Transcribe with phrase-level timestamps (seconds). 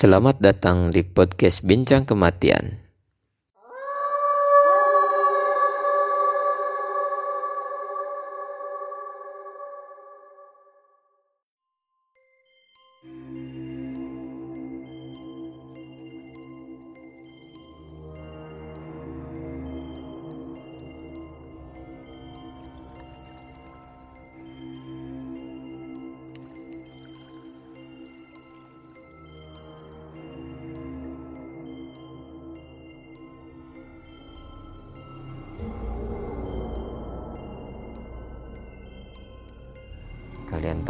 [0.00, 2.89] Selamat datang di podcast Bincang Kematian.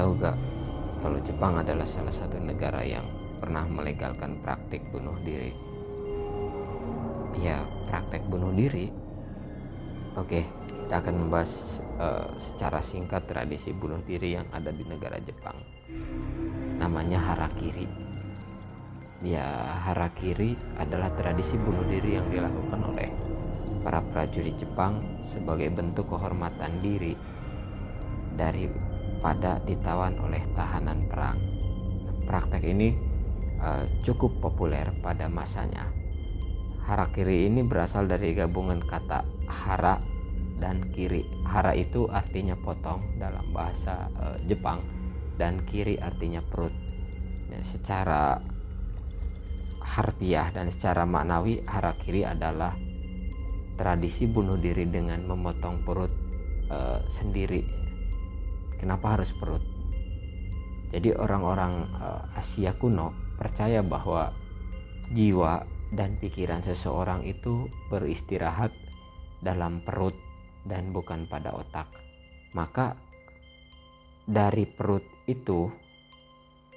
[0.01, 0.39] Tahu gak
[1.05, 3.05] kalau Jepang adalah salah satu negara yang
[3.37, 5.53] pernah melegalkan praktik bunuh diri?
[7.41, 8.89] Ya, praktek bunuh diri.
[10.17, 11.53] Oke, kita akan membahas
[12.01, 15.57] uh, secara singkat tradisi bunuh diri yang ada di negara Jepang.
[16.81, 17.85] Namanya harakiri.
[19.21, 19.45] Ya,
[19.89, 23.09] harakiri adalah tradisi bunuh diri yang dilakukan oleh
[23.85, 27.17] para prajurit Jepang sebagai bentuk kehormatan diri
[28.37, 28.90] dari
[29.21, 31.39] pada ditawan oleh tahanan perang.
[32.25, 32.97] Praktek ini
[33.61, 35.87] uh, cukup populer pada masanya.
[36.89, 40.01] Harakiri ini berasal dari gabungan kata hara
[40.59, 41.23] dan kiri.
[41.45, 44.81] Hara itu artinya potong dalam bahasa uh, Jepang
[45.37, 46.73] dan kiri artinya perut.
[47.53, 48.41] Ya, secara
[49.81, 52.79] harfiah dan secara maknawi harakiri adalah
[53.75, 56.13] tradisi bunuh diri dengan memotong perut
[56.71, 57.80] uh, sendiri
[58.81, 59.61] Kenapa harus perut?
[60.89, 64.33] Jadi orang-orang uh, Asia kuno percaya bahwa
[65.13, 68.73] jiwa dan pikiran seseorang itu beristirahat
[69.45, 70.17] dalam perut
[70.65, 71.93] dan bukan pada otak.
[72.57, 72.97] Maka
[74.25, 75.69] dari perut itu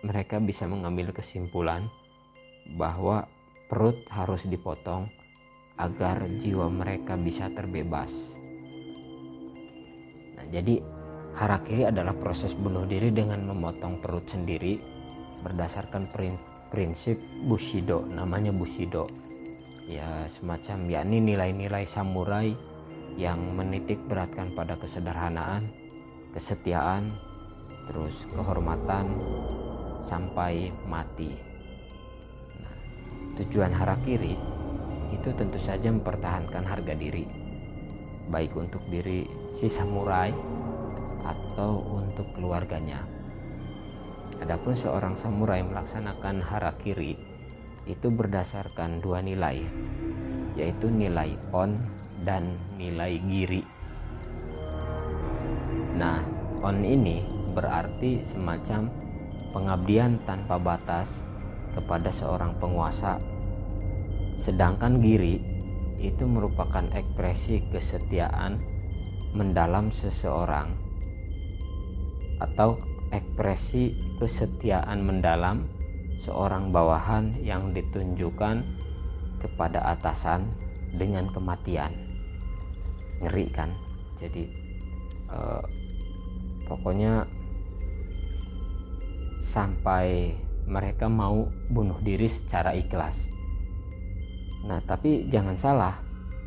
[0.04, 1.88] mereka bisa mengambil kesimpulan
[2.76, 3.31] bahwa
[3.72, 5.08] perut harus dipotong
[5.80, 8.12] agar jiwa mereka bisa terbebas.
[10.38, 10.84] Nah, jadi
[11.33, 14.77] Harakiri adalah proses bunuh diri dengan memotong perut sendiri
[15.41, 16.13] berdasarkan
[16.69, 17.17] prinsip
[17.49, 19.09] Bushido, namanya Bushido.
[19.89, 22.53] Ya semacam yakni nilai-nilai samurai
[23.17, 25.73] yang menitik beratkan pada kesederhanaan,
[26.38, 27.09] kesetiaan,
[27.89, 29.17] terus kehormatan
[30.05, 31.33] sampai mati.
[32.61, 32.77] Nah,
[33.41, 34.38] tujuan harakiri
[35.17, 37.25] itu tentu saja mempertahankan harga diri,
[38.29, 40.29] baik untuk diri si samurai
[41.23, 43.03] atau untuk keluarganya.
[44.44, 47.16] Adapun seorang samurai melaksanakan harakiri
[47.88, 49.63] itu berdasarkan dua nilai,
[50.56, 51.79] yaitu nilai on
[52.23, 53.63] dan nilai giri.
[55.95, 56.23] Nah,
[56.63, 57.23] on ini
[57.53, 58.89] berarti semacam
[59.53, 61.12] pengabdian tanpa batas
[61.78, 63.22] kepada seorang penguasa.
[64.35, 65.39] Sedangkan giri
[66.01, 68.59] itu merupakan ekspresi kesetiaan
[69.38, 70.93] mendalam seseorang
[72.41, 72.79] atau
[73.13, 75.69] ekspresi kesetiaan mendalam
[76.23, 78.63] seorang bawahan yang ditunjukkan
[79.44, 80.47] kepada atasan
[80.95, 81.91] dengan kematian.
[83.19, 83.69] Ngeri kan?
[84.17, 84.44] Jadi
[85.29, 85.63] eh,
[86.66, 87.27] pokoknya
[89.44, 90.33] sampai
[90.63, 93.27] mereka mau bunuh diri secara ikhlas.
[94.63, 96.00] Nah tapi jangan salah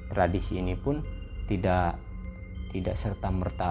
[0.09, 1.05] tradisi ini pun
[1.47, 2.01] tidak
[2.73, 3.71] tidak serta merta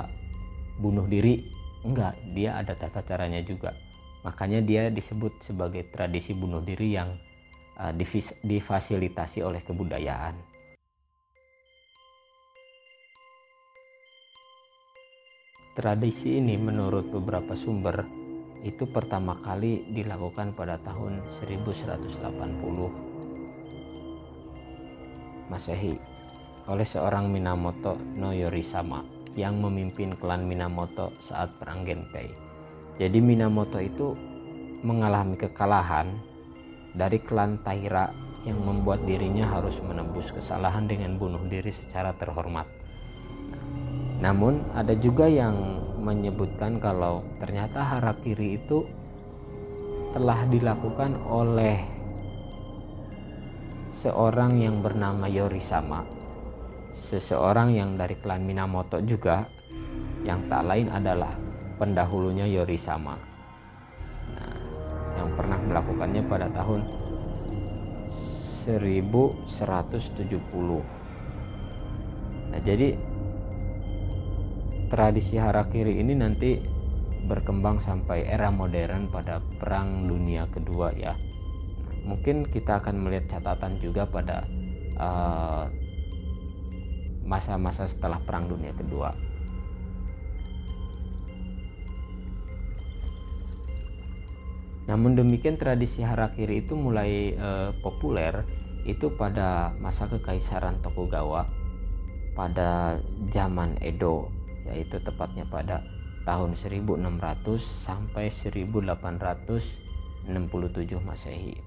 [0.77, 1.54] bunuh diri
[1.85, 3.78] enggak dia ada tata caranya juga.
[4.25, 7.13] Makanya dia disebut sebagai tradisi bunuh diri yang
[7.78, 7.94] uh,
[8.41, 10.34] difasilitasi oleh kebudayaan.
[15.75, 18.01] Tradisi ini menurut beberapa sumber
[18.66, 22.25] itu pertama kali dilakukan pada tahun 1180
[25.51, 25.94] Masehi
[26.66, 32.31] oleh seorang Minamoto no Yorisama yang memimpin klan Minamoto saat perang Genpei.
[32.96, 34.16] Jadi Minamoto itu
[34.81, 36.16] mengalami kekalahan
[36.96, 38.12] dari klan Taira
[38.48, 42.65] yang membuat dirinya harus menembus kesalahan dengan bunuh diri secara terhormat.
[44.24, 48.88] Namun ada juga yang menyebutkan kalau ternyata harakiri itu
[50.15, 51.83] telah dilakukan oleh
[54.00, 56.07] seorang yang bernama Yorisama
[56.95, 59.45] seseorang yang dari klan Minamoto juga
[60.24, 61.36] yang tak lain adalah
[61.77, 63.19] pendahulunya Yorisama.
[64.31, 64.57] Nah,
[65.19, 66.81] yang pernah melakukannya pada tahun
[68.65, 70.33] 1170
[72.50, 72.97] nah jadi
[74.89, 76.57] tradisi harakiri ini nanti
[77.25, 81.18] berkembang sampai era modern pada perang dunia kedua ya.
[82.06, 84.45] Mungkin kita akan melihat catatan juga pada
[85.01, 85.65] uh,
[87.25, 89.12] masa-masa setelah Perang Dunia Kedua.
[94.86, 98.45] Namun demikian tradisi harakiri itu mulai uh, populer
[98.86, 101.50] itu pada masa kekaisaran Tokugawa
[102.38, 103.01] pada
[103.33, 104.30] zaman Edo
[104.69, 105.81] yaitu tepatnya pada
[106.25, 107.01] tahun 1600
[107.86, 110.30] sampai 1867
[111.01, 111.57] Masehi.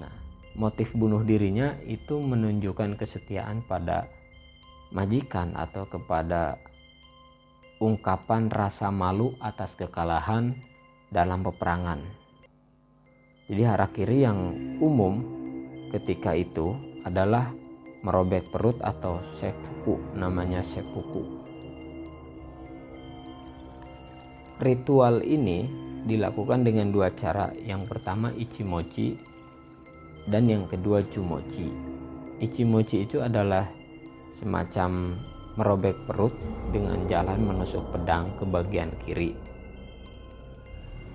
[0.00, 0.12] Nah,
[0.56, 4.08] motif bunuh dirinya itu menunjukkan kesetiaan pada
[4.90, 6.58] majikan atau kepada
[7.80, 10.58] ungkapan rasa malu atas kekalahan
[11.08, 12.02] dalam peperangan.
[13.50, 14.38] Jadi harakiri yang
[14.78, 15.26] umum
[15.90, 17.50] ketika itu adalah
[18.06, 21.24] merobek perut atau seppuku, namanya seppuku.
[24.60, 25.64] Ritual ini
[26.04, 27.48] dilakukan dengan dua cara.
[27.56, 29.16] Yang pertama ichimochi
[30.28, 31.68] dan yang kedua cumochi.
[32.40, 33.79] Ichimochi itu adalah
[34.36, 35.18] semacam
[35.58, 36.32] merobek perut
[36.70, 39.34] dengan jalan menusuk pedang ke bagian kiri.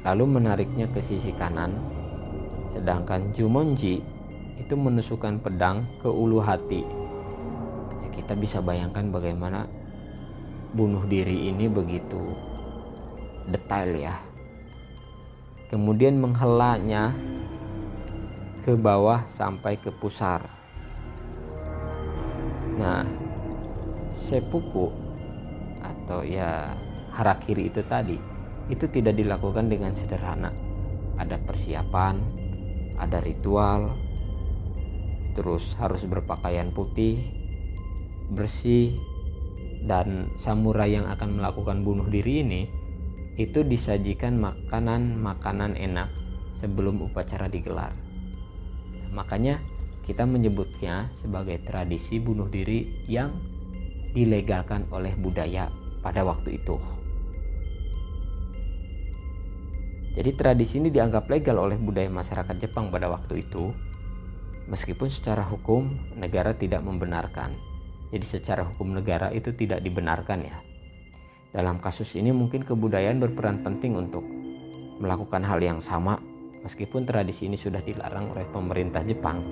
[0.05, 1.73] Lalu menariknya ke sisi kanan.
[2.75, 4.03] Sedangkan Jumonji
[4.59, 6.83] itu menusukkan pedang ke ulu hati.
[8.03, 9.65] Ya, kita bisa bayangkan bagaimana
[10.75, 12.21] bunuh diri ini begitu
[13.49, 14.15] detail ya.
[15.71, 17.15] Kemudian menghelanya
[18.61, 20.45] ke bawah sampai ke pusar.
[22.75, 23.07] Nah,
[24.11, 24.91] seppuku
[25.79, 26.75] atau ya
[27.15, 28.17] harakiri itu tadi
[28.67, 30.51] itu tidak dilakukan dengan sederhana.
[31.15, 32.15] Ada persiapan,
[32.99, 33.95] ada ritual,
[35.37, 37.23] terus harus berpakaian putih,
[38.33, 38.95] bersih,
[39.85, 42.61] dan samurai yang akan melakukan bunuh diri ini
[43.35, 46.09] itu disajikan makanan-makanan enak
[46.57, 47.91] sebelum upacara digelar.
[49.11, 49.59] Makanya
[50.05, 53.33] kita menyebutnya sebagai tradisi bunuh diri yang
[54.13, 55.67] dilegalkan oleh budaya
[56.05, 56.77] pada waktu itu.
[60.15, 63.75] Jadi tradisi ini dianggap legal oleh budaya masyarakat Jepang pada waktu itu,
[64.71, 67.51] meskipun secara hukum negara tidak membenarkan.
[68.13, 70.57] Jadi secara hukum negara itu tidak dibenarkan ya.
[71.51, 74.23] Dalam kasus ini mungkin kebudayaan berperan penting untuk
[75.03, 76.15] melakukan hal yang sama
[76.63, 79.43] meskipun tradisi ini sudah dilarang oleh pemerintah Jepang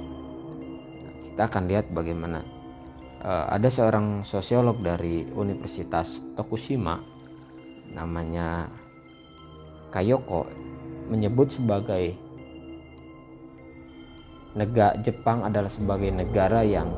[1.33, 2.45] kita akan lihat bagaimana
[3.25, 7.01] uh, ada seorang sosiolog dari Universitas Tokushima
[7.89, 8.69] namanya
[9.89, 10.45] Kayoko
[11.09, 12.13] menyebut sebagai
[14.53, 16.93] negara Jepang adalah sebagai negara yang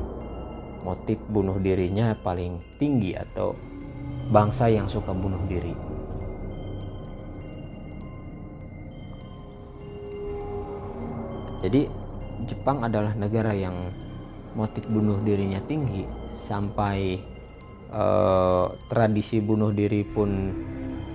[0.84, 3.56] motif bunuh dirinya paling tinggi atau
[4.28, 5.72] bangsa yang suka bunuh diri.
[11.64, 11.88] Jadi
[12.44, 13.90] Jepang adalah negara yang
[14.56, 16.08] motif bunuh dirinya tinggi
[16.48, 17.20] sampai
[17.92, 20.30] eh, tradisi bunuh diri pun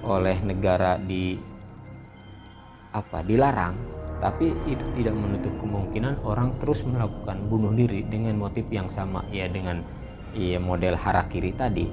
[0.05, 1.35] oleh negara di
[2.93, 3.75] apa dilarang.
[4.21, 9.49] Tapi itu tidak menutup kemungkinan orang terus melakukan bunuh diri dengan motif yang sama ya
[9.49, 9.81] dengan
[10.37, 11.89] ya, model harakiri tadi.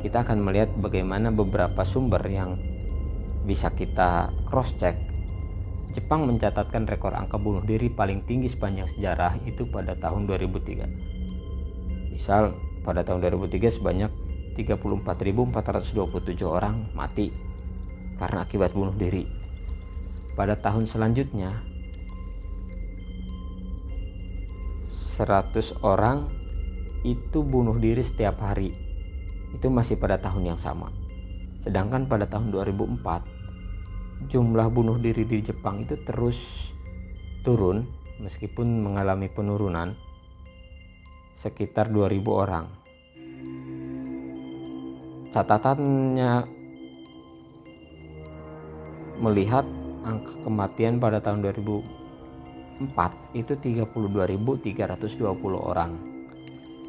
[0.00, 2.56] Kita akan melihat bagaimana beberapa sumber yang
[3.44, 5.07] bisa kita cross check
[5.96, 12.12] Jepang mencatatkan rekor angka bunuh diri paling tinggi sepanjang sejarah itu pada tahun 2003.
[12.12, 12.52] Misal
[12.84, 14.12] pada tahun 2003 sebanyak
[14.60, 17.32] 34.427 orang mati
[18.20, 19.24] karena akibat bunuh diri.
[20.36, 21.56] Pada tahun selanjutnya
[25.16, 26.28] 100 orang
[27.02, 28.76] itu bunuh diri setiap hari.
[29.56, 30.92] Itu masih pada tahun yang sama.
[31.64, 33.37] Sedangkan pada tahun 2004
[34.26, 36.34] jumlah bunuh diri di Jepang itu terus
[37.46, 37.86] turun
[38.18, 39.94] meskipun mengalami penurunan
[41.38, 42.66] sekitar 2000 orang.
[45.30, 46.32] Catatannya
[49.22, 49.62] melihat
[50.02, 55.22] angka kematian pada tahun 2004 itu 32.320
[55.54, 55.94] orang.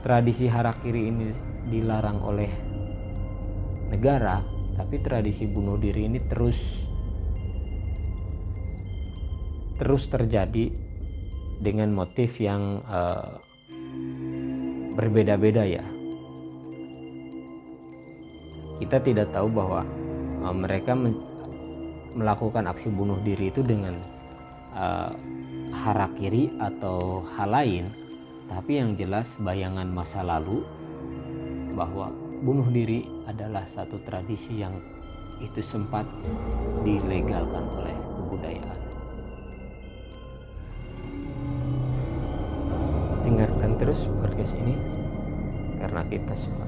[0.02, 1.26] tradisi harakiri ini
[1.68, 2.50] dilarang oleh
[3.92, 4.40] negara
[4.74, 6.58] tapi tradisi bunuh diri ini terus
[9.76, 10.72] terus terjadi
[11.62, 13.38] dengan motif yang uh,
[14.98, 15.84] berbeda-beda ya.
[18.82, 19.86] Kita tidak tahu bahwa
[20.42, 20.98] uh, mereka
[22.12, 23.94] melakukan aksi bunuh diri itu dengan
[24.74, 25.14] uh,
[25.82, 27.90] harakiri atau hal lain
[28.46, 30.62] tapi yang jelas bayangan masa lalu
[31.74, 34.76] bahwa bunuh diri adalah satu tradisi yang
[35.42, 36.06] itu sempat
[36.86, 38.80] dilegalkan oleh kebudayaan.
[43.26, 44.74] Dengarkan terus podcast ini
[45.82, 46.64] karena kita apa